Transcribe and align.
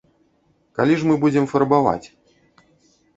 Калі 0.79 0.95
ж 1.01 1.09
мы 1.09 1.17
будзем 1.25 1.45
фарбаваць? 1.51 2.07